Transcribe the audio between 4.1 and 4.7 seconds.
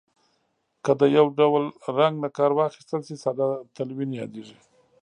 یادیږي.